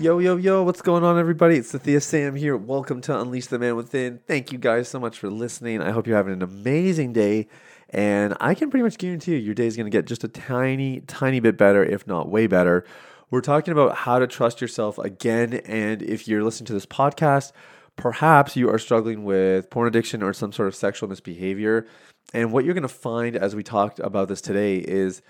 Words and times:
Yo, 0.00 0.18
yo, 0.18 0.36
yo, 0.36 0.62
what's 0.62 0.80
going 0.80 1.04
on, 1.04 1.18
everybody? 1.18 1.58
It's 1.58 1.74
Sathiya 1.74 2.00
Sam 2.00 2.34
here. 2.34 2.56
Welcome 2.56 3.02
to 3.02 3.20
Unleash 3.20 3.48
the 3.48 3.58
Man 3.58 3.76
Within. 3.76 4.18
Thank 4.26 4.50
you 4.50 4.56
guys 4.56 4.88
so 4.88 4.98
much 4.98 5.18
for 5.18 5.28
listening. 5.28 5.82
I 5.82 5.90
hope 5.90 6.06
you're 6.06 6.16
having 6.16 6.32
an 6.32 6.40
amazing 6.40 7.12
day. 7.12 7.48
And 7.90 8.34
I 8.40 8.54
can 8.54 8.70
pretty 8.70 8.82
much 8.82 8.96
guarantee 8.96 9.32
you 9.32 9.36
your 9.36 9.54
day 9.54 9.66
is 9.66 9.76
going 9.76 9.84
to 9.84 9.90
get 9.90 10.06
just 10.06 10.24
a 10.24 10.28
tiny, 10.28 11.00
tiny 11.00 11.38
bit 11.38 11.58
better, 11.58 11.84
if 11.84 12.06
not 12.06 12.30
way 12.30 12.46
better. 12.46 12.82
We're 13.30 13.42
talking 13.42 13.72
about 13.72 13.94
how 13.94 14.18
to 14.18 14.26
trust 14.26 14.62
yourself 14.62 14.96
again. 14.96 15.60
And 15.66 16.00
if 16.00 16.26
you're 16.26 16.42
listening 16.42 16.68
to 16.68 16.72
this 16.72 16.86
podcast, 16.86 17.52
perhaps 17.96 18.56
you 18.56 18.70
are 18.70 18.78
struggling 18.78 19.24
with 19.24 19.68
porn 19.68 19.86
addiction 19.86 20.22
or 20.22 20.32
some 20.32 20.50
sort 20.50 20.68
of 20.68 20.74
sexual 20.74 21.10
misbehavior. 21.10 21.86
And 22.32 22.52
what 22.52 22.64
you're 22.64 22.72
going 22.72 22.82
to 22.82 22.88
find 22.88 23.36
as 23.36 23.54
we 23.54 23.62
talked 23.62 23.98
about 23.98 24.28
this 24.28 24.40
today 24.40 24.78
is 24.78 25.20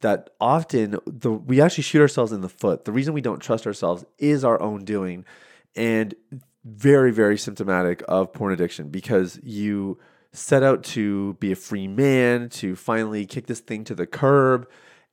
that 0.00 0.30
often 0.40 0.98
the 1.06 1.30
we 1.30 1.60
actually 1.60 1.82
shoot 1.82 2.00
ourselves 2.00 2.32
in 2.32 2.40
the 2.40 2.48
foot. 2.48 2.84
The 2.84 2.92
reason 2.92 3.14
we 3.14 3.20
don't 3.20 3.40
trust 3.40 3.66
ourselves 3.66 4.04
is 4.18 4.44
our 4.44 4.60
own 4.60 4.84
doing 4.84 5.24
and 5.76 6.14
very 6.64 7.12
very 7.12 7.38
symptomatic 7.38 8.02
of 8.08 8.32
porn 8.32 8.52
addiction 8.52 8.88
because 8.88 9.38
you 9.42 9.98
set 10.32 10.62
out 10.62 10.84
to 10.84 11.34
be 11.34 11.52
a 11.52 11.56
free 11.56 11.88
man, 11.88 12.48
to 12.48 12.76
finally 12.76 13.26
kick 13.26 13.46
this 13.46 13.60
thing 13.60 13.84
to 13.84 13.94
the 13.94 14.06
curb 14.06 14.68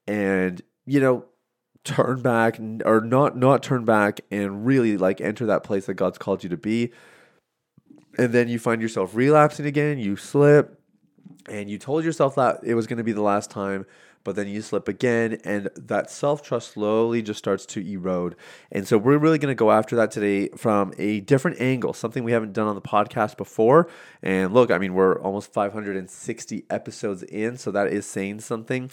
and 0.08 0.62
you 0.86 1.00
know 1.00 1.26
turn 1.84 2.22
back 2.22 2.60
or 2.86 3.02
not 3.02 3.38
not 3.38 3.64
turn 3.64 3.86
back 3.86 4.22
and 4.30 4.66
really 4.66 4.98
like 4.98 5.22
enter 5.22 5.46
that 5.46 5.64
place 5.64 5.86
that 5.86 5.96
God's 5.96 6.18
called 6.18 6.44
you 6.44 6.50
to 6.50 6.58
be. 6.58 6.92
And 8.18 8.34
then 8.34 8.48
you 8.48 8.58
find 8.58 8.82
yourself 8.82 9.16
relapsing 9.16 9.66
again, 9.66 10.00
you 10.00 10.16
slip 10.16 10.80
and 11.48 11.70
you 11.70 11.78
told 11.78 12.04
yourself 12.04 12.36
that 12.36 12.60
it 12.64 12.74
was 12.74 12.88
going 12.88 12.98
to 12.98 13.04
be 13.04 13.12
the 13.12 13.22
last 13.22 13.50
time 13.50 13.86
but 14.28 14.36
then 14.36 14.50
you 14.50 14.62
slip 14.62 14.90
again 14.90 15.40
and 15.46 15.70
that 15.78 16.12
self-trust 16.12 16.74
slowly 16.74 17.22
just 17.22 17.38
starts 17.38 17.66
to 17.66 17.80
erode. 17.80 18.36
And 18.74 18.86
so 18.86 18.98
we're 18.98 19.18
really 19.18 19.38
going 19.38 19.54
to 19.54 19.56
go 19.56 19.72
after 19.72 19.96
that 19.96 20.12
today 20.12 20.50
from 20.50 20.94
a 20.98 21.22
different 21.22 21.62
angle 21.62 21.94
something 21.94 22.26
we 22.26 22.34
haven't 22.34 22.52
done 22.52 22.68
on 22.68 22.76
the 22.76 22.82
podcast 22.82 23.38
before. 23.38 23.88
And 24.22 24.54
look 24.54 24.70
i 24.70 24.78
mean 24.80 24.94
we're 24.94 25.18
almost 25.22 25.54
560 25.54 26.66
episodes 26.70 27.24
in 27.24 27.58
so 27.58 27.72
that 27.72 27.88
is 27.88 28.06
saying 28.06 28.42
something. 28.42 28.92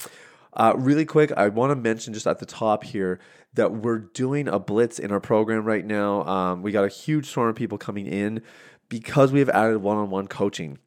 Uh, 0.53 0.73
really 0.77 1.05
quick 1.05 1.33
i 1.33 1.49
want 1.49 1.73
to 1.73 1.75
mention 1.75 2.15
just 2.15 2.29
at 2.29 2.39
the 2.39 2.47
top 2.47 2.85
here 2.85 3.19
that 3.55 3.73
we're 3.73 3.99
doing 3.99 4.47
a 4.47 4.61
blitz 4.61 5.01
in 5.01 5.11
our 5.11 5.19
program 5.19 5.65
right 5.65 5.85
now. 5.85 6.23
Um, 6.27 6.63
we 6.63 6.71
got 6.71 6.85
a 6.85 6.89
huge 6.89 7.27
swarm 7.27 7.49
of 7.49 7.57
people 7.57 7.77
coming 7.77 8.07
in 8.07 8.41
because 8.89 9.33
we 9.33 9.41
have 9.41 9.49
added 9.49 9.79
one-on-one 9.79 10.29
coaching 10.29 10.79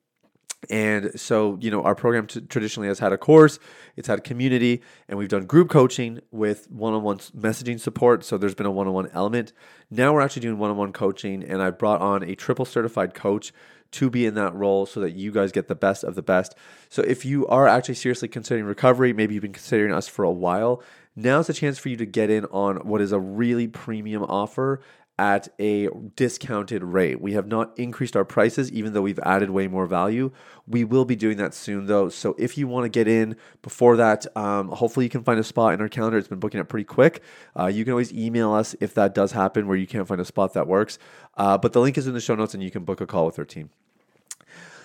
and 0.70 1.20
so, 1.20 1.58
you 1.62 1.72
know, 1.72 1.84
our 1.84 1.96
program 1.96 2.28
t- 2.28 2.42
traditionally 2.42 2.88
has 2.88 3.00
had 3.00 3.14
a 3.14 3.18
course, 3.18 3.60
it's 3.96 4.08
had 4.08 4.20
a 4.20 4.22
community, 4.22 4.82
and 5.08 5.18
we've 5.18 5.30
done 5.30 5.46
group 5.46 5.70
coaching 5.70 6.20
with 6.32 6.70
one 6.70 6.94
on 6.94 7.04
one 7.04 7.18
messaging 7.18 7.80
support. 7.80 8.24
So 8.24 8.38
there's 8.38 8.56
been 8.56 8.66
a 8.66 8.72
one 8.72 8.88
on 8.88 8.94
one 8.94 9.10
element. 9.14 9.54
Now 9.90 10.14
we're 10.14 10.22
actually 10.22 10.42
doing 10.42 10.58
one 10.58 10.72
on 10.72 10.78
one 10.78 10.94
coaching, 10.94 11.44
and 11.44 11.62
I 11.62 11.70
brought 11.70 12.02
on 12.02 12.24
a 12.24 12.36
triple 12.36 12.66
certified 12.66 13.14
coach 13.14 13.54
to 13.92 14.10
be 14.10 14.26
in 14.26 14.36
that 14.36 14.54
role 14.54 14.86
so 14.86 15.00
that 15.00 15.12
you 15.12 15.32
guys 15.32 15.52
get 15.52 15.68
the 15.68 15.76
best 15.76 16.04
of 16.04 16.16
the 16.16 16.22
best. 16.22 16.56
So 16.90 17.02
if 17.04 17.24
you 17.24 17.48
are 17.48 17.68
actually 17.68 17.96
seriously 17.96 18.28
considering 18.28 18.66
recovery, 18.66 19.14
maybe 19.14 19.34
you've 19.34 19.44
been 19.44 19.54
considering 19.54 19.94
us 19.94 20.08
for 20.08 20.26
a 20.26 20.32
while, 20.32 20.84
now's 21.16 21.48
the 21.48 21.54
chance 21.54 21.80
for 21.80 21.90
you 21.90 21.96
to 21.98 22.06
get 22.06 22.30
in 22.30 22.46
on 22.46 22.78
what 22.78 23.02
is 23.02 23.12
a 23.12 23.20
really 23.20 23.68
premium 23.68 24.24
offer 24.24 24.82
at 25.20 25.48
a 25.60 25.90
discounted 26.16 26.84
rate. 26.84 27.20
We 27.20 27.34
have 27.34 27.48
not 27.48 27.78
increased 27.78 28.16
our 28.16 28.26
prices, 28.26 28.72
even 28.72 28.94
though 28.94 29.02
we've 29.02 29.20
added 29.24 29.50
way 29.50 29.68
more 29.68 29.88
value. 29.88 30.32
We 30.68 30.84
will 30.84 31.06
be 31.06 31.16
doing 31.16 31.38
that 31.38 31.56
soon, 31.56 31.88
though. 31.88 32.10
So 32.10 32.36
if 32.38 32.58
you 32.58 32.68
want 32.68 32.86
to 32.86 32.90
get 32.90 33.08
in 33.08 33.36
before 33.64 33.96
that, 33.98 34.28
um, 34.38 34.70
hopefully 34.70 35.06
you 35.08 35.10
can 35.10 35.24
find 35.24 35.40
a 35.40 35.44
spot 35.44 35.74
in 35.74 35.82
our 35.82 35.90
calendar. 35.90 36.20
It's 36.20 36.28
been 36.28 36.40
booking 36.40 36.60
up 36.60 36.70
pretty 36.70 36.84
quick. 36.84 37.24
Uh, 37.60 37.66
you 37.66 37.84
can 37.84 37.94
always 37.94 38.14
email 38.14 38.54
us 38.54 38.76
if 38.80 38.94
that 38.94 39.16
does 39.16 39.32
happen 39.32 39.68
where 39.68 39.78
you 39.78 39.88
can't 39.88 40.08
find 40.08 40.22
a 40.22 40.26
spot 40.26 40.54
that 40.54 40.68
works. 40.68 41.00
Uh, 41.36 41.58
but 41.58 41.74
the 41.74 41.82
link 41.82 41.98
is 41.98 42.06
in 42.06 42.14
the 42.14 42.22
show 42.22 42.36
notes 42.36 42.54
and 42.54 42.62
you 42.62 42.70
can 42.70 42.84
book 42.84 43.02
a 43.02 43.08
call 43.08 43.26
with 43.26 43.40
our 43.40 43.46
team. 43.46 43.72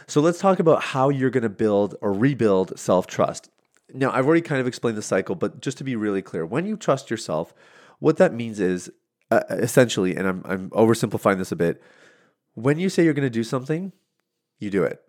So 0.06 0.20
let's 0.20 0.38
talk 0.38 0.58
about 0.58 0.82
how 0.82 1.10
you're 1.10 1.30
going 1.30 1.42
to 1.42 1.48
build 1.48 1.94
or 2.00 2.12
rebuild 2.12 2.78
self 2.78 3.06
trust. 3.06 3.50
Now, 3.94 4.10
I've 4.10 4.26
already 4.26 4.40
kind 4.40 4.60
of 4.60 4.66
explained 4.66 4.96
the 4.96 5.02
cycle, 5.02 5.34
but 5.34 5.60
just 5.60 5.76
to 5.78 5.84
be 5.84 5.96
really 5.96 6.22
clear, 6.22 6.46
when 6.46 6.64
you 6.64 6.78
trust 6.78 7.10
yourself, 7.10 7.52
what 7.98 8.16
that 8.16 8.32
means 8.32 8.58
is 8.58 8.90
uh, 9.32 9.42
essentially, 9.50 10.14
and 10.16 10.26
I'm, 10.28 10.42
I'm 10.44 10.70
oversimplifying 10.70 11.38
this 11.38 11.52
a 11.52 11.56
bit, 11.56 11.82
when 12.54 12.78
you 12.78 12.88
say 12.88 13.04
you're 13.04 13.14
going 13.14 13.26
to 13.26 13.30
do 13.30 13.44
something, 13.44 13.92
you 14.58 14.70
do 14.70 14.82
it. 14.82 15.02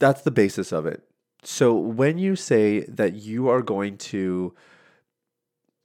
That's 0.00 0.22
the 0.22 0.30
basis 0.30 0.72
of 0.72 0.86
it. 0.86 1.02
So 1.44 1.74
when 1.74 2.18
you 2.18 2.36
say 2.36 2.80
that 2.80 3.14
you 3.14 3.48
are 3.48 3.62
going 3.62 3.96
to 3.98 4.54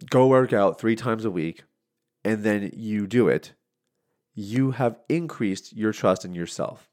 go 0.10 0.28
work 0.28 0.54
out 0.54 0.80
three 0.80 0.96
times 0.96 1.26
a 1.26 1.32
week 1.32 1.64
and 2.24 2.44
then 2.44 2.72
you 2.74 3.08
do 3.08 3.28
it, 3.28 3.54
you 4.34 4.72
have 4.72 5.00
increased 5.10 5.76
your 5.76 5.94
trust 5.94 6.26
in 6.26 6.34
yourself. 6.34 6.90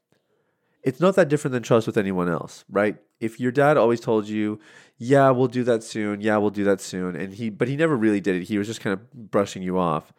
It's 0.83 0.99
not 0.99 1.15
that 1.15 1.29
different 1.29 1.53
than 1.53 1.63
trust 1.63 1.87
with 1.87 1.97
anyone 1.97 2.29
else, 2.29 2.65
right? 2.69 2.97
If 3.19 3.39
your 3.39 3.51
dad 3.51 3.77
always 3.77 3.99
told 3.99 4.27
you, 4.27 4.59
yeah, 4.97 5.29
we'll 5.29 5.47
do 5.47 5.63
that 5.63 5.83
soon. 5.83 6.21
Yeah, 6.21 6.37
we'll 6.37 6.49
do 6.49 6.63
that 6.65 6.81
soon. 6.81 7.15
And 7.15 7.33
he, 7.33 7.49
but 7.49 7.67
he 7.67 7.75
never 7.75 7.95
really 7.95 8.21
did 8.21 8.35
it. 8.35 8.43
He 8.43 8.57
was 8.57 8.67
just 8.67 8.81
kind 8.81 8.93
of 8.93 9.31
brushing 9.31 9.61
you 9.61 9.77
off. 9.77 10.13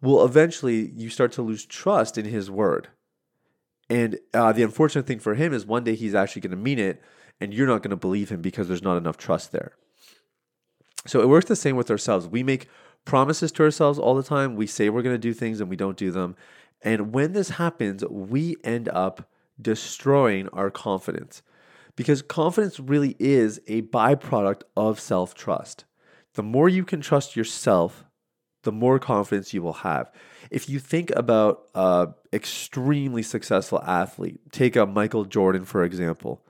Well, 0.00 0.24
eventually 0.24 0.92
you 0.94 1.08
start 1.08 1.32
to 1.32 1.42
lose 1.42 1.64
trust 1.64 2.18
in 2.18 2.24
his 2.24 2.50
word. 2.50 2.88
And 3.88 4.18
uh, 4.32 4.52
the 4.52 4.62
unfortunate 4.62 5.06
thing 5.06 5.18
for 5.18 5.34
him 5.34 5.52
is 5.52 5.66
one 5.66 5.84
day 5.84 5.94
he's 5.94 6.14
actually 6.14 6.42
going 6.42 6.50
to 6.52 6.56
mean 6.56 6.78
it 6.78 7.02
and 7.40 7.52
you're 7.52 7.66
not 7.66 7.82
going 7.82 7.90
to 7.90 7.96
believe 7.96 8.30
him 8.30 8.40
because 8.40 8.68
there's 8.68 8.82
not 8.82 8.96
enough 8.96 9.16
trust 9.16 9.52
there. 9.52 9.72
So 11.06 11.20
it 11.20 11.28
works 11.28 11.46
the 11.46 11.56
same 11.56 11.76
with 11.76 11.90
ourselves. 11.90 12.26
We 12.26 12.42
make 12.42 12.68
promises 13.04 13.52
to 13.52 13.62
ourselves 13.62 13.98
all 13.98 14.14
the 14.14 14.22
time. 14.22 14.56
We 14.56 14.66
say 14.66 14.88
we're 14.88 15.02
going 15.02 15.14
to 15.14 15.18
do 15.18 15.34
things 15.34 15.60
and 15.60 15.68
we 15.68 15.76
don't 15.76 15.96
do 15.96 16.10
them. 16.10 16.36
And 16.82 17.12
when 17.12 17.32
this 17.32 17.50
happens, 17.50 18.04
we 18.06 18.56
end 18.64 18.88
up 18.88 19.28
destroying 19.60 20.48
our 20.48 20.70
confidence 20.70 21.42
because 21.96 22.22
confidence 22.22 22.80
really 22.80 23.16
is 23.18 23.60
a 23.66 23.82
byproduct 23.82 24.62
of 24.76 25.00
self 25.00 25.34
trust. 25.34 25.84
The 26.34 26.42
more 26.42 26.68
you 26.68 26.84
can 26.84 27.00
trust 27.00 27.36
yourself, 27.36 28.04
the 28.64 28.72
more 28.72 28.98
confidence 28.98 29.54
you 29.54 29.62
will 29.62 29.74
have. 29.74 30.10
If 30.50 30.68
you 30.68 30.78
think 30.78 31.10
about 31.14 31.68
an 31.74 32.14
extremely 32.32 33.22
successful 33.22 33.80
athlete, 33.82 34.40
take 34.50 34.74
a 34.74 34.86
Michael 34.86 35.24
Jordan, 35.24 35.64
for 35.64 35.84
example. 35.84 36.42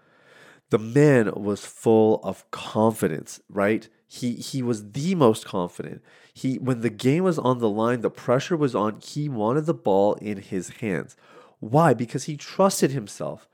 The 0.71 0.79
man 0.79 1.31
was 1.37 1.67
full 1.67 2.21
of 2.25 2.51
confidence, 2.51 3.41
right? 3.49 3.89
He 4.09 4.35
he 4.37 4.63
was 4.63 4.93
the 4.93 5.15
most 5.15 5.45
confident. 5.45 6.03
He 6.33 6.57
when 6.57 6.81
the 6.81 6.91
game 6.91 7.25
was 7.25 7.39
on 7.39 7.59
the 7.59 7.69
line, 7.69 8.01
the 8.01 8.11
pressure 8.11 8.57
was 8.57 8.75
on, 8.75 9.01
he 9.01 9.29
wanted 9.29 9.67
the 9.67 9.75
ball 9.75 10.15
in 10.15 10.39
his 10.39 10.71
hands. 10.71 11.17
Why? 11.61 11.95
Because 11.95 12.25
he 12.25 12.37
trusted 12.37 12.91
himself. 12.91 13.49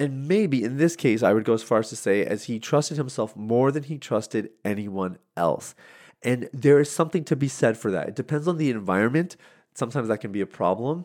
And 0.00 0.26
maybe 0.26 0.64
in 0.64 0.78
this 0.78 0.96
case, 0.96 1.22
I 1.22 1.34
would 1.34 1.44
go 1.44 1.52
as 1.52 1.62
far 1.62 1.78
as 1.78 1.90
to 1.90 1.96
say, 1.96 2.24
as 2.24 2.44
he 2.44 2.58
trusted 2.58 2.96
himself 2.96 3.36
more 3.36 3.70
than 3.70 3.82
he 3.82 3.98
trusted 3.98 4.48
anyone 4.64 5.18
else. 5.36 5.74
And 6.22 6.48
there 6.54 6.80
is 6.80 6.90
something 6.90 7.22
to 7.24 7.36
be 7.36 7.48
said 7.48 7.76
for 7.76 7.90
that. 7.90 8.08
It 8.08 8.16
depends 8.16 8.48
on 8.48 8.56
the 8.56 8.70
environment. 8.70 9.36
Sometimes 9.74 10.08
that 10.08 10.22
can 10.22 10.32
be 10.32 10.40
a 10.40 10.46
problem. 10.46 11.04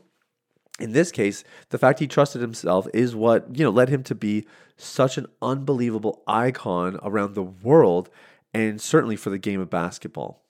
In 0.79 0.93
this 0.93 1.11
case, 1.11 1.43
the 1.69 1.77
fact 1.77 1.99
he 1.99 2.07
trusted 2.07 2.41
himself 2.41 2.87
is 2.93 3.13
what, 3.13 3.53
you 3.53 3.65
know, 3.65 3.69
led 3.69 3.89
him 3.89 4.01
to 4.03 4.15
be 4.15 4.45
such 4.77 5.17
an 5.17 5.27
unbelievable 5.41 6.23
icon 6.25 6.97
around 7.03 7.35
the 7.35 7.43
world 7.43 8.09
and 8.53 8.79
certainly 8.79 9.17
for 9.17 9.29
the 9.29 9.37
game 9.37 9.59
of 9.59 9.69
basketball. 9.69 10.41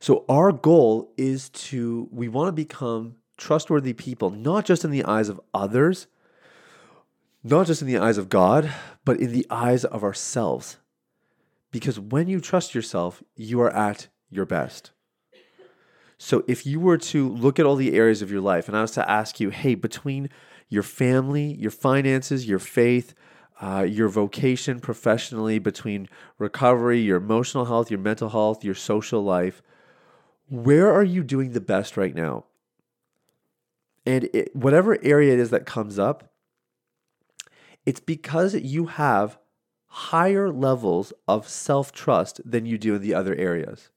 So 0.00 0.24
our 0.28 0.50
goal 0.50 1.12
is 1.16 1.48
to 1.50 2.08
we 2.10 2.26
want 2.26 2.48
to 2.48 2.52
become 2.52 3.16
trustworthy 3.36 3.92
people, 3.92 4.30
not 4.30 4.64
just 4.64 4.84
in 4.84 4.90
the 4.90 5.04
eyes 5.04 5.28
of 5.28 5.40
others, 5.54 6.08
not 7.50 7.66
just 7.66 7.80
in 7.80 7.88
the 7.88 7.98
eyes 7.98 8.18
of 8.18 8.28
God, 8.28 8.72
but 9.04 9.20
in 9.20 9.32
the 9.32 9.46
eyes 9.50 9.84
of 9.84 10.02
ourselves. 10.02 10.78
Because 11.70 12.00
when 12.00 12.28
you 12.28 12.40
trust 12.40 12.74
yourself, 12.74 13.22
you 13.36 13.60
are 13.60 13.72
at 13.72 14.08
your 14.30 14.46
best. 14.46 14.90
So 16.18 16.42
if 16.48 16.66
you 16.66 16.80
were 16.80 16.98
to 16.98 17.28
look 17.28 17.58
at 17.58 17.66
all 17.66 17.76
the 17.76 17.94
areas 17.94 18.22
of 18.22 18.30
your 18.30 18.40
life 18.40 18.68
and 18.68 18.76
I 18.76 18.80
was 18.80 18.92
to 18.92 19.08
ask 19.08 19.38
you, 19.38 19.50
hey, 19.50 19.74
between 19.74 20.30
your 20.68 20.82
family, 20.82 21.54
your 21.54 21.70
finances, 21.70 22.48
your 22.48 22.58
faith, 22.58 23.14
uh, 23.60 23.86
your 23.88 24.08
vocation 24.08 24.80
professionally, 24.80 25.58
between 25.58 26.08
recovery, 26.38 27.00
your 27.00 27.18
emotional 27.18 27.66
health, 27.66 27.90
your 27.90 28.00
mental 28.00 28.30
health, 28.30 28.64
your 28.64 28.74
social 28.74 29.22
life. 29.22 29.62
Where 30.48 30.92
are 30.92 31.04
you 31.04 31.22
doing 31.22 31.52
the 31.52 31.60
best 31.60 31.96
right 31.96 32.14
now? 32.14 32.44
And 34.04 34.24
it, 34.32 34.54
whatever 34.54 34.98
area 35.02 35.32
it 35.32 35.38
is 35.38 35.50
that 35.50 35.66
comes 35.66 35.98
up, 35.98 36.32
it's 37.86 38.00
because 38.00 38.54
you 38.54 38.86
have 38.86 39.38
higher 39.86 40.50
levels 40.50 41.12
of 41.26 41.48
self 41.48 41.92
trust 41.92 42.40
than 42.44 42.66
you 42.66 42.76
do 42.76 42.96
in 42.96 43.02
the 43.02 43.14
other 43.14 43.34
areas. 43.36 43.90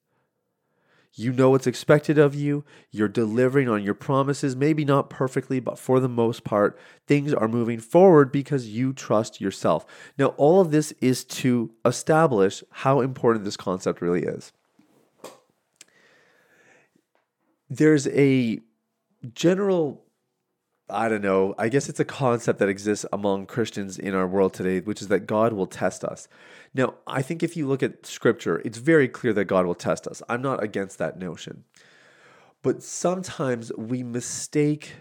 You 1.16 1.34
know 1.34 1.50
what's 1.50 1.68
expected 1.68 2.18
of 2.18 2.36
you. 2.36 2.64
You're 2.92 3.08
delivering 3.10 3.68
on 3.68 3.84
your 3.84 3.96
promises, 3.96 4.56
maybe 4.56 4.86
not 4.86 5.10
perfectly, 5.10 5.60
but 5.60 5.80
for 5.80 6.00
the 6.00 6.08
most 6.08 6.44
part, 6.44 6.80
things 7.08 7.34
are 7.34 7.48
moving 7.48 7.80
forward 7.80 8.32
because 8.32 8.68
you 8.68 8.94
trust 8.94 9.42
yourself. 9.42 9.86
Now, 10.18 10.28
all 10.38 10.62
of 10.62 10.72
this 10.72 10.94
is 11.02 11.26
to 11.26 11.72
establish 11.84 12.64
how 12.70 13.02
important 13.02 13.44
this 13.44 13.58
concept 13.58 14.02
really 14.02 14.24
is. 14.24 14.54
There's 17.70 18.08
a 18.08 18.60
general 19.34 20.06
I 20.90 21.10
don't 21.10 21.22
know. 21.22 21.56
I 21.58 21.70
guess 21.70 21.90
it's 21.90 22.00
a 22.00 22.06
concept 22.06 22.60
that 22.60 22.70
exists 22.70 23.06
among 23.12 23.46
Christians 23.46 23.98
in 23.98 24.14
our 24.14 24.28
world 24.28 24.54
today, 24.54 24.80
which 24.80 25.02
is 25.02 25.08
that 25.10 25.28
God 25.28 25.54
will 25.54 25.68
test 25.68 26.04
us. 26.04 26.28
Now, 26.74 26.96
I 27.08 27.22
think 27.22 27.44
if 27.44 27.56
you 27.58 27.68
look 27.68 27.84
at 27.84 28.06
scripture, 28.06 28.62
it's 28.66 28.78
very 28.78 29.08
clear 29.08 29.34
that 29.34 29.46
God 29.46 29.66
will 29.66 29.76
test 29.76 30.08
us. 30.08 30.22
I'm 30.30 30.42
not 30.42 30.64
against 30.64 30.98
that 30.98 31.18
notion. 31.18 31.64
But 32.62 32.84
sometimes 32.84 33.72
we 33.78 34.04
mistake 34.04 34.94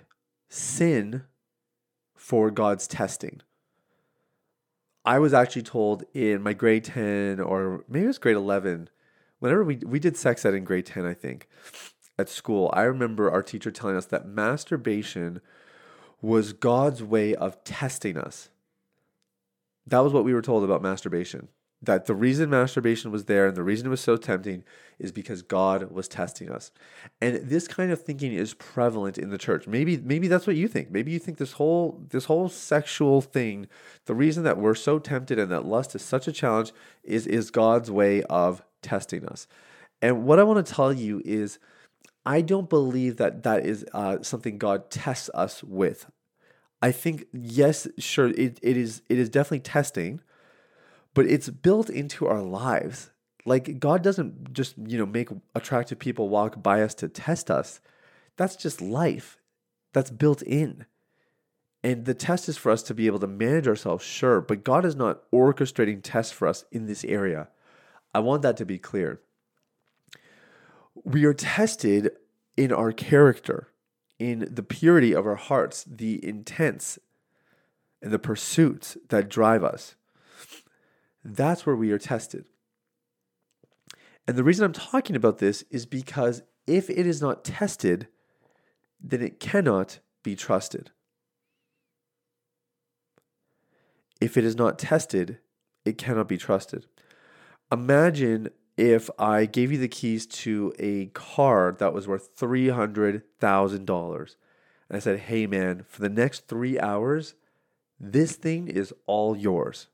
sin 0.48 1.24
for 2.14 2.50
God's 2.50 2.86
testing. 2.86 3.40
I 5.04 5.18
was 5.18 5.32
actually 5.32 5.62
told 5.62 6.04
in 6.12 6.42
my 6.42 6.52
grade 6.52 6.84
10 6.84 7.40
or 7.40 7.84
maybe 7.88 8.04
it 8.04 8.08
was 8.08 8.18
grade 8.18 8.36
11, 8.36 8.90
whenever 9.38 9.64
we, 9.64 9.76
we 9.76 9.98
did 9.98 10.16
sex 10.16 10.44
ed 10.44 10.54
in 10.54 10.64
grade 10.64 10.86
10, 10.86 11.06
I 11.06 11.14
think, 11.14 11.48
at 12.18 12.28
school, 12.28 12.70
I 12.74 12.82
remember 12.82 13.30
our 13.30 13.42
teacher 13.42 13.70
telling 13.70 13.96
us 13.96 14.06
that 14.06 14.26
masturbation 14.26 15.40
was 16.20 16.52
God's 16.52 17.02
way 17.02 17.34
of 17.34 17.62
testing 17.64 18.16
us. 18.16 18.48
That 19.86 20.00
was 20.00 20.12
what 20.12 20.24
we 20.24 20.34
were 20.34 20.42
told 20.42 20.64
about 20.64 20.82
masturbation. 20.82 21.48
That 21.80 22.06
the 22.06 22.14
reason 22.14 22.50
masturbation 22.50 23.12
was 23.12 23.26
there 23.26 23.46
and 23.46 23.56
the 23.56 23.62
reason 23.62 23.86
it 23.86 23.90
was 23.90 24.00
so 24.00 24.16
tempting 24.16 24.64
is 24.98 25.12
because 25.12 25.42
God 25.42 25.92
was 25.92 26.08
testing 26.08 26.50
us. 26.50 26.72
And 27.20 27.36
this 27.36 27.68
kind 27.68 27.92
of 27.92 28.02
thinking 28.02 28.32
is 28.32 28.52
prevalent 28.54 29.16
in 29.16 29.30
the 29.30 29.38
church. 29.38 29.68
Maybe 29.68 29.96
maybe 29.96 30.26
that's 30.26 30.46
what 30.46 30.56
you 30.56 30.66
think. 30.66 30.90
Maybe 30.90 31.12
you 31.12 31.20
think 31.20 31.38
this 31.38 31.52
whole 31.52 32.04
this 32.10 32.24
whole 32.24 32.48
sexual 32.48 33.20
thing, 33.20 33.68
the 34.06 34.14
reason 34.14 34.42
that 34.42 34.58
we're 34.58 34.74
so 34.74 34.98
tempted 34.98 35.38
and 35.38 35.52
that 35.52 35.66
lust 35.66 35.94
is 35.94 36.02
such 36.02 36.26
a 36.26 36.32
challenge 36.32 36.72
is 37.04 37.28
is 37.28 37.52
God's 37.52 37.92
way 37.92 38.24
of 38.24 38.60
testing 38.82 39.24
us. 39.26 39.46
And 40.02 40.24
what 40.24 40.40
I 40.40 40.42
want 40.42 40.64
to 40.64 40.72
tell 40.72 40.92
you 40.92 41.22
is 41.24 41.60
I 42.28 42.42
don't 42.42 42.68
believe 42.68 43.16
that 43.16 43.42
that 43.44 43.64
is 43.64 43.86
uh, 43.94 44.18
something 44.20 44.58
God 44.58 44.90
tests 44.90 45.30
us 45.32 45.64
with. 45.64 46.10
I 46.82 46.92
think 46.92 47.24
yes, 47.32 47.88
sure, 47.96 48.28
it, 48.28 48.58
it 48.60 48.76
is 48.76 49.00
it 49.08 49.18
is 49.18 49.30
definitely 49.30 49.60
testing, 49.60 50.20
but 51.14 51.24
it's 51.24 51.48
built 51.48 51.88
into 51.88 52.26
our 52.26 52.42
lives. 52.42 53.12
Like 53.46 53.80
God 53.80 54.02
doesn't 54.02 54.52
just 54.52 54.74
you 54.76 54.98
know 54.98 55.06
make 55.06 55.30
attractive 55.54 55.98
people 55.98 56.28
walk 56.28 56.62
by 56.62 56.82
us 56.82 56.94
to 56.96 57.08
test 57.08 57.50
us. 57.50 57.80
That's 58.36 58.56
just 58.56 58.82
life. 58.82 59.38
That's 59.94 60.10
built 60.10 60.42
in. 60.42 60.84
And 61.82 62.04
the 62.04 62.12
test 62.12 62.46
is 62.46 62.58
for 62.58 62.70
us 62.70 62.82
to 62.84 62.94
be 62.94 63.06
able 63.06 63.20
to 63.20 63.26
manage 63.26 63.66
ourselves, 63.66 64.04
sure, 64.04 64.42
but 64.42 64.64
God 64.64 64.84
is 64.84 64.94
not 64.94 65.22
orchestrating 65.32 66.00
tests 66.02 66.32
for 66.32 66.46
us 66.46 66.66
in 66.70 66.84
this 66.84 67.04
area. 67.04 67.48
I 68.12 68.18
want 68.18 68.42
that 68.42 68.58
to 68.58 68.66
be 68.66 68.78
clear 68.78 69.22
we 71.04 71.24
are 71.24 71.34
tested 71.34 72.12
in 72.56 72.72
our 72.72 72.92
character, 72.92 73.68
in 74.18 74.48
the 74.50 74.62
purity 74.62 75.12
of 75.14 75.26
our 75.26 75.36
hearts, 75.36 75.84
the 75.84 76.24
intents 76.24 76.98
and 78.02 78.12
the 78.12 78.18
pursuits 78.18 78.96
that 79.08 79.28
drive 79.28 79.64
us. 79.64 79.94
That's 81.24 81.66
where 81.66 81.76
we 81.76 81.90
are 81.92 81.98
tested. 81.98 82.44
And 84.26 84.36
the 84.36 84.44
reason 84.44 84.64
I'm 84.64 84.72
talking 84.72 85.16
about 85.16 85.38
this 85.38 85.64
is 85.70 85.86
because 85.86 86.42
if 86.66 86.90
it 86.90 87.06
is 87.06 87.22
not 87.22 87.44
tested, 87.44 88.08
then 89.00 89.22
it 89.22 89.40
cannot 89.40 90.00
be 90.22 90.36
trusted. 90.36 90.90
If 94.20 94.36
it 94.36 94.44
is 94.44 94.56
not 94.56 94.78
tested, 94.78 95.38
it 95.84 95.96
cannot 95.96 96.28
be 96.28 96.36
trusted. 96.36 96.86
Imagine 97.70 98.50
if 98.78 99.10
I 99.18 99.44
gave 99.44 99.72
you 99.72 99.78
the 99.78 99.88
keys 99.88 100.24
to 100.26 100.72
a 100.78 101.06
car 101.06 101.74
that 101.80 101.92
was 101.92 102.06
worth 102.06 102.36
$300,000 102.36 104.36
and 104.88 104.96
I 104.96 105.00
said, 105.00 105.18
hey 105.18 105.48
man, 105.48 105.84
for 105.88 106.00
the 106.00 106.08
next 106.08 106.46
three 106.46 106.78
hours, 106.78 107.34
this 107.98 108.36
thing 108.36 108.68
is 108.68 108.94
all 109.06 109.36
yours. 109.36 109.88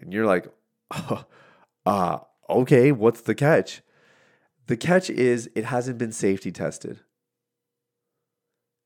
And 0.00 0.12
you're 0.12 0.26
like, 0.26 0.46
oh, 0.92 1.24
uh, 1.86 2.18
okay, 2.48 2.92
what's 2.92 3.20
the 3.20 3.34
catch? 3.34 3.82
The 4.68 4.76
catch 4.76 5.10
is 5.10 5.50
it 5.56 5.64
hasn't 5.64 5.98
been 5.98 6.12
safety 6.12 6.52
tested. 6.52 7.00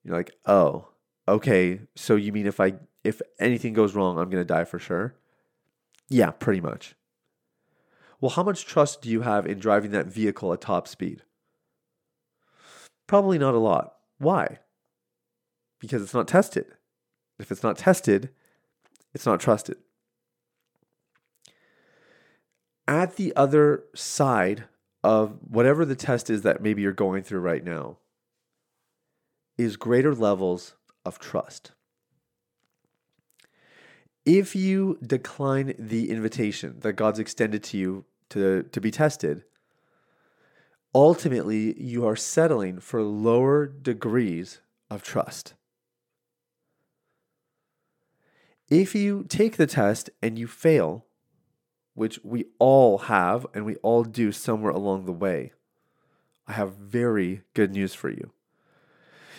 You're 0.04 0.16
like, 0.16 0.34
oh, 0.46 0.88
okay. 1.28 1.80
So 1.96 2.16
you 2.16 2.32
mean 2.32 2.46
if 2.46 2.60
I 2.60 2.76
if 3.04 3.20
anything 3.38 3.74
goes 3.74 3.94
wrong, 3.94 4.18
I'm 4.18 4.30
gonna 4.30 4.44
die 4.44 4.64
for 4.64 4.78
sure? 4.78 5.16
Yeah, 6.08 6.30
pretty 6.30 6.62
much. 6.62 6.94
Well, 8.22 8.30
how 8.30 8.44
much 8.44 8.64
trust 8.64 9.02
do 9.02 9.10
you 9.10 9.22
have 9.22 9.46
in 9.46 9.58
driving 9.58 9.90
that 9.90 10.06
vehicle 10.06 10.52
at 10.52 10.60
top 10.60 10.86
speed? 10.86 11.24
Probably 13.08 13.36
not 13.36 13.52
a 13.52 13.58
lot. 13.58 13.96
Why? 14.18 14.60
Because 15.80 16.02
it's 16.02 16.14
not 16.14 16.28
tested. 16.28 16.66
If 17.40 17.50
it's 17.50 17.64
not 17.64 17.76
tested, 17.76 18.30
it's 19.12 19.26
not 19.26 19.40
trusted. 19.40 19.78
At 22.86 23.16
the 23.16 23.34
other 23.34 23.82
side 23.92 24.64
of 25.02 25.38
whatever 25.42 25.84
the 25.84 25.96
test 25.96 26.30
is 26.30 26.42
that 26.42 26.62
maybe 26.62 26.80
you're 26.80 26.92
going 26.92 27.24
through 27.24 27.40
right 27.40 27.64
now 27.64 27.98
is 29.58 29.76
greater 29.76 30.14
levels 30.14 30.76
of 31.04 31.18
trust. 31.18 31.72
If 34.24 34.54
you 34.54 34.98
decline 35.04 35.74
the 35.76 36.08
invitation 36.08 36.76
that 36.80 36.92
God's 36.92 37.18
extended 37.18 37.64
to 37.64 37.76
you 37.76 38.04
to, 38.32 38.64
to 38.64 38.80
be 38.80 38.90
tested, 38.90 39.44
ultimately 40.94 41.80
you 41.80 42.06
are 42.06 42.16
settling 42.16 42.80
for 42.80 43.02
lower 43.02 43.66
degrees 43.66 44.60
of 44.90 45.02
trust. 45.02 45.54
If 48.68 48.94
you 48.94 49.24
take 49.28 49.56
the 49.56 49.66
test 49.66 50.10
and 50.22 50.38
you 50.38 50.46
fail, 50.46 51.04
which 51.94 52.18
we 52.22 52.46
all 52.58 52.98
have 52.98 53.46
and 53.52 53.66
we 53.66 53.76
all 53.76 54.02
do 54.02 54.32
somewhere 54.32 54.72
along 54.72 55.04
the 55.04 55.12
way, 55.12 55.52
I 56.46 56.52
have 56.52 56.74
very 56.74 57.42
good 57.54 57.72
news 57.72 57.94
for 57.94 58.08
you. 58.08 58.32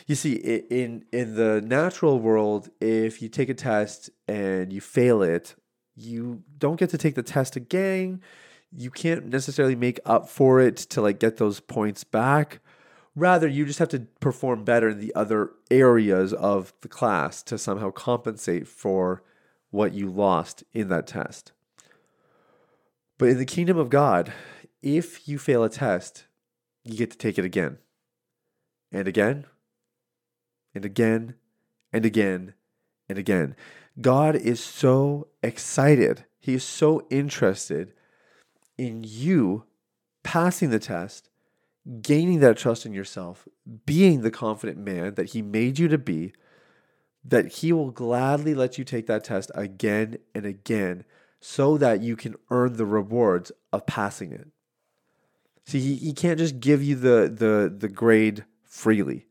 You 0.06 0.16
see, 0.16 0.34
in 0.34 1.06
in 1.12 1.36
the 1.36 1.62
natural 1.62 2.20
world, 2.20 2.70
if 2.80 3.22
you 3.22 3.30
take 3.30 3.50
a 3.50 3.54
test 3.54 4.10
and 4.28 4.72
you 4.72 4.82
fail 4.82 5.24
it, 5.24 5.56
you 5.96 6.44
don't 6.58 6.80
get 6.80 6.90
to 6.90 6.98
take 6.98 7.16
the 7.16 7.24
test 7.24 7.56
again 7.56 8.22
you 8.76 8.90
can't 8.90 9.28
necessarily 9.28 9.76
make 9.76 10.00
up 10.06 10.30
for 10.30 10.60
it 10.60 10.78
to 10.78 11.02
like 11.02 11.20
get 11.20 11.38
those 11.38 11.60
points 11.60 12.04
back. 12.04 12.60
Rather, 13.16 13.48
you 13.48 13.66
just 13.66 13.80
have 13.80 13.90
to 13.90 14.00
perform 14.20 14.64
better 14.64 14.90
in 14.90 15.00
the 15.00 15.14
other 15.14 15.52
areas 15.70 16.34
of 16.34 16.74
the 16.82 16.88
class 16.88 17.44
to 17.44 17.58
somehow 17.58 17.92
compensate 17.92 18.68
for 18.68 19.22
what 19.70 19.94
you 19.94 20.10
lost 20.10 20.64
in 20.74 20.90
that 20.90 21.08
test. 21.08 21.52
But 23.18 23.30
in 23.30 23.38
the 23.38 23.46
kingdom 23.46 23.78
of 23.78 23.90
God, 23.90 24.34
if 24.82 25.28
you 25.28 25.38
fail 25.38 25.64
a 25.64 25.70
test, 25.70 26.26
you 26.84 26.98
get 26.98 27.12
to 27.12 27.18
take 27.18 27.38
it 27.38 27.46
again 27.46 27.78
and 28.92 29.08
again 29.08 29.46
and 30.74 30.84
again 30.84 31.36
and 31.92 32.06
again 32.06 32.54
and 33.08 33.18
again. 33.18 33.56
God 34.02 34.36
is 34.36 34.60
so 34.60 35.28
excited. 35.44 36.26
He 36.40 36.56
is 36.56 36.64
so 36.64 37.06
interested 37.12 37.94
in 38.78 39.04
you 39.04 39.66
passing 40.24 40.70
the 40.70 40.80
test, 40.80 41.30
gaining 42.02 42.40
that 42.40 42.58
trust 42.58 42.86
in 42.86 42.94
yourself, 42.94 43.48
being 43.86 44.22
the 44.22 44.32
confident 44.32 44.78
man 44.78 45.16
that 45.16 45.32
He 45.32 45.42
made 45.42 45.80
you 45.80 45.88
to 45.88 45.98
be, 45.98 46.34
that 47.24 47.48
He 47.48 47.72
will 47.74 47.92
gladly 47.92 48.54
let 48.54 48.78
you 48.78 48.84
take 48.84 49.08
that 49.08 49.24
test 49.24 49.52
again 49.56 50.18
and 50.34 50.46
again 50.46 51.04
so 51.40 51.78
that 51.78 52.02
you 52.02 52.16
can 52.16 52.36
earn 52.50 52.74
the 52.74 52.86
rewards 52.86 53.52
of 53.72 53.86
passing 53.86 54.32
it. 54.32 54.48
See, 55.66 55.80
He, 55.80 55.96
he 55.96 56.14
can't 56.14 56.40
just 56.40 56.60
give 56.60 56.82
you 56.82 56.96
the, 56.96 57.34
the, 57.34 57.74
the 57.76 57.90
grade 57.90 58.46
freely. 58.64 59.26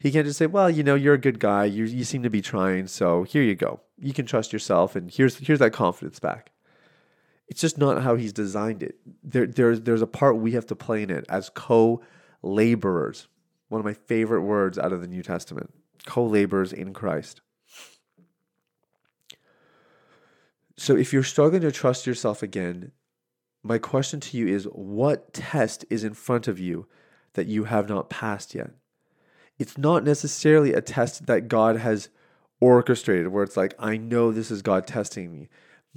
He 0.00 0.12
can't 0.12 0.26
just 0.26 0.38
say, 0.38 0.46
"Well, 0.46 0.70
you 0.70 0.84
know, 0.84 0.94
you're 0.94 1.14
a 1.14 1.18
good 1.18 1.40
guy. 1.40 1.64
You 1.64 1.84
you 1.84 2.04
seem 2.04 2.22
to 2.22 2.30
be 2.30 2.40
trying, 2.40 2.86
so 2.86 3.24
here 3.24 3.42
you 3.42 3.56
go. 3.56 3.80
You 3.98 4.12
can 4.12 4.26
trust 4.26 4.52
yourself, 4.52 4.94
and 4.94 5.10
here's 5.10 5.38
here's 5.38 5.58
that 5.58 5.72
confidence 5.72 6.20
back." 6.20 6.52
It's 7.48 7.60
just 7.60 7.78
not 7.78 8.02
how 8.02 8.16
he's 8.16 8.32
designed 8.32 8.82
it. 8.82 8.96
There, 9.22 9.46
there's 9.46 9.80
there's 9.82 10.02
a 10.02 10.06
part 10.06 10.36
we 10.36 10.52
have 10.52 10.66
to 10.66 10.76
play 10.76 11.02
in 11.02 11.10
it 11.10 11.24
as 11.28 11.50
co-laborers. 11.50 13.26
One 13.68 13.80
of 13.80 13.84
my 13.84 13.94
favorite 13.94 14.42
words 14.42 14.78
out 14.78 14.92
of 14.92 15.00
the 15.00 15.08
New 15.08 15.22
Testament: 15.22 15.72
co-laborers 16.06 16.72
in 16.72 16.92
Christ. 16.92 17.40
So 20.76 20.96
if 20.96 21.12
you're 21.12 21.22
struggling 21.22 21.62
to 21.62 21.72
trust 21.72 22.06
yourself 22.06 22.42
again, 22.42 22.92
my 23.62 23.78
question 23.78 24.20
to 24.20 24.36
you 24.36 24.46
is: 24.46 24.64
What 24.64 25.32
test 25.32 25.84
is 25.90 26.04
in 26.04 26.14
front 26.14 26.48
of 26.48 26.58
you 26.58 26.86
that 27.32 27.46
you 27.46 27.64
have 27.64 27.88
not 27.88 28.10
passed 28.10 28.54
yet? 28.54 28.70
it's 29.58 29.76
not 29.76 30.04
necessarily 30.04 30.72
a 30.72 30.80
test 30.80 31.26
that 31.26 31.48
God 31.48 31.76
has 31.76 32.08
orchestrated 32.60 33.28
where 33.28 33.44
it's 33.44 33.56
like, 33.56 33.74
I 33.78 33.96
know 33.96 34.30
this 34.32 34.50
is 34.50 34.62
God 34.62 34.86
testing 34.86 35.32
me. 35.32 35.48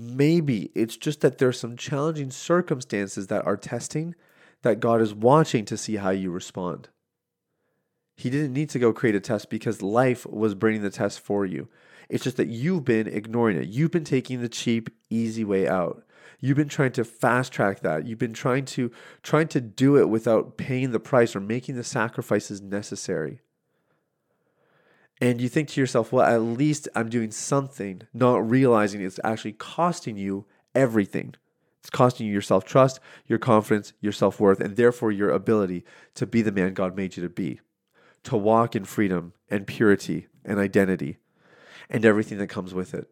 Maybe 0.03 0.71
it's 0.73 0.97
just 0.97 1.21
that 1.21 1.37
there's 1.37 1.59
some 1.59 1.77
challenging 1.77 2.31
circumstances 2.31 3.27
that 3.27 3.45
are 3.45 3.55
testing 3.55 4.15
that 4.63 4.79
God 4.79 4.99
is 4.99 5.13
watching 5.13 5.63
to 5.65 5.77
see 5.77 5.97
how 5.97 6.09
you 6.09 6.31
respond. 6.31 6.89
He 8.17 8.31
didn't 8.31 8.53
need 8.53 8.71
to 8.71 8.79
go 8.79 8.93
create 8.93 9.13
a 9.13 9.19
test 9.19 9.51
because 9.51 9.83
life 9.83 10.25
was 10.25 10.55
bringing 10.55 10.81
the 10.81 10.89
test 10.89 11.19
for 11.19 11.45
you. 11.45 11.67
It's 12.09 12.23
just 12.23 12.37
that 12.37 12.47
you've 12.47 12.83
been 12.83 13.05
ignoring 13.07 13.57
it. 13.57 13.67
You've 13.67 13.91
been 13.91 14.03
taking 14.03 14.41
the 14.41 14.49
cheap, 14.49 14.89
easy 15.11 15.43
way 15.43 15.67
out. 15.67 16.03
You've 16.39 16.57
been 16.57 16.67
trying 16.67 16.93
to 16.93 17.03
fast 17.03 17.53
track 17.53 17.81
that. 17.81 18.07
You've 18.07 18.17
been 18.17 18.33
trying 18.33 18.65
to 18.65 18.91
trying 19.21 19.49
to 19.49 19.61
do 19.61 19.97
it 19.97 20.09
without 20.09 20.57
paying 20.57 20.91
the 20.91 20.99
price 20.99 21.35
or 21.35 21.41
making 21.41 21.75
the 21.75 21.83
sacrifices 21.83 22.59
necessary. 22.59 23.41
And 25.21 25.39
you 25.39 25.47
think 25.47 25.69
to 25.69 25.79
yourself, 25.79 26.11
well, 26.11 26.25
at 26.25 26.41
least 26.41 26.89
I'm 26.95 27.07
doing 27.07 27.29
something, 27.29 28.01
not 28.11 28.49
realizing 28.49 29.01
it's 29.01 29.19
actually 29.23 29.53
costing 29.53 30.17
you 30.17 30.45
everything. 30.73 31.35
It's 31.79 31.91
costing 31.91 32.25
you 32.25 32.33
your 32.33 32.41
self 32.41 32.65
trust, 32.65 32.99
your 33.27 33.37
confidence, 33.37 33.93
your 34.01 34.13
self 34.13 34.39
worth, 34.39 34.59
and 34.59 34.75
therefore 34.75 35.11
your 35.11 35.29
ability 35.29 35.85
to 36.15 36.25
be 36.25 36.41
the 36.41 36.51
man 36.51 36.73
God 36.73 36.95
made 36.95 37.15
you 37.15 37.23
to 37.23 37.29
be, 37.29 37.61
to 38.23 38.35
walk 38.35 38.75
in 38.75 38.83
freedom 38.83 39.33
and 39.47 39.67
purity 39.67 40.27
and 40.43 40.59
identity 40.59 41.17
and 41.87 42.03
everything 42.03 42.39
that 42.39 42.47
comes 42.47 42.73
with 42.73 42.95
it. 42.95 43.07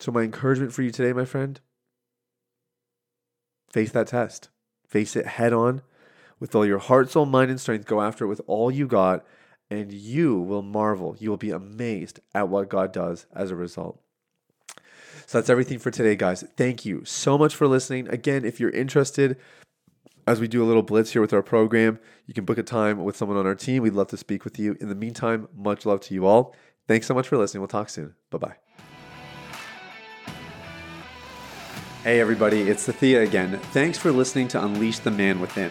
So, 0.00 0.10
my 0.10 0.22
encouragement 0.22 0.72
for 0.72 0.82
you 0.82 0.90
today, 0.90 1.12
my 1.12 1.24
friend, 1.26 1.60
face 3.70 3.92
that 3.92 4.08
test, 4.08 4.48
face 4.86 5.16
it 5.16 5.26
head 5.26 5.52
on 5.52 5.82
with 6.44 6.54
all 6.54 6.66
your 6.66 6.78
heart, 6.78 7.10
soul, 7.10 7.24
mind, 7.24 7.50
and 7.50 7.58
strength. 7.58 7.86
Go 7.86 8.02
after 8.02 8.26
it 8.26 8.28
with 8.28 8.42
all 8.46 8.70
you 8.70 8.86
got 8.86 9.24
and 9.70 9.90
you 9.90 10.38
will 10.38 10.60
marvel. 10.60 11.16
You 11.18 11.30
will 11.30 11.38
be 11.38 11.50
amazed 11.50 12.20
at 12.34 12.50
what 12.50 12.68
God 12.68 12.92
does 12.92 13.24
as 13.34 13.50
a 13.50 13.56
result. 13.56 13.98
So 15.24 15.38
that's 15.38 15.48
everything 15.48 15.78
for 15.78 15.90
today, 15.90 16.16
guys. 16.16 16.44
Thank 16.54 16.84
you 16.84 17.02
so 17.06 17.38
much 17.38 17.54
for 17.56 17.66
listening. 17.66 18.08
Again, 18.08 18.44
if 18.44 18.60
you're 18.60 18.68
interested, 18.68 19.38
as 20.26 20.38
we 20.38 20.46
do 20.46 20.62
a 20.62 20.66
little 20.66 20.82
blitz 20.82 21.12
here 21.12 21.22
with 21.22 21.32
our 21.32 21.42
program, 21.42 21.98
you 22.26 22.34
can 22.34 22.44
book 22.44 22.58
a 22.58 22.62
time 22.62 23.02
with 23.04 23.16
someone 23.16 23.38
on 23.38 23.46
our 23.46 23.54
team. 23.54 23.82
We'd 23.82 23.94
love 23.94 24.08
to 24.08 24.18
speak 24.18 24.44
with 24.44 24.58
you. 24.58 24.76
In 24.82 24.90
the 24.90 24.94
meantime, 24.94 25.48
much 25.56 25.86
love 25.86 26.02
to 26.02 26.14
you 26.14 26.26
all. 26.26 26.54
Thanks 26.86 27.06
so 27.06 27.14
much 27.14 27.26
for 27.26 27.38
listening. 27.38 27.62
We'll 27.62 27.68
talk 27.68 27.88
soon. 27.88 28.16
Bye 28.28 28.36
bye. 28.36 28.56
Hey, 32.02 32.20
everybody, 32.20 32.68
it's 32.68 32.84
Thea 32.84 33.22
again. 33.22 33.58
Thanks 33.72 33.96
for 33.96 34.12
listening 34.12 34.48
to 34.48 34.62
Unleash 34.62 34.98
the 34.98 35.10
Man 35.10 35.40
Within. 35.40 35.70